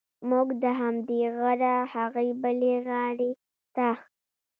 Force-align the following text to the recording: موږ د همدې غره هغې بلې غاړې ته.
موږ 0.29 0.47
د 0.63 0.65
همدې 0.79 1.21
غره 1.37 1.75
هغې 1.93 2.29
بلې 2.41 2.75
غاړې 2.87 3.31
ته. 3.75 3.89